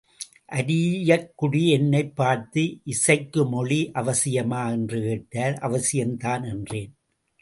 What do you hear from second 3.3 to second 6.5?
மொழி அவசியமா? என்று கேட்டார் அவசியம்தான்,